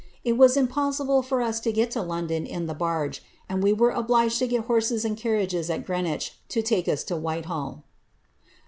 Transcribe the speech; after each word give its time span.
Jt 0.25 0.35
was 0.35 0.57
impossible 0.57 1.21
for 1.21 1.43
us 1.43 1.59
to 1.59 1.71
get 1.71 1.91
to 1.91 1.99
Liondon 1.99 2.47
in 2.47 2.65
the 2.65 2.73
barge, 2.73 3.21
and 3.47 3.61
we 3.61 3.71
were 3.71 3.91
obliged 3.91 4.39
to 4.39 4.47
get 4.47 4.63
horses 4.65 5.05
and 5.05 5.15
carriages 5.15 5.69
at 5.69 5.85
Greenwich 5.85 6.39
to 6.49 6.63
take 6.63 6.87
us 6.89 7.03
to 7.03 7.15
Whitehall." 7.15 7.83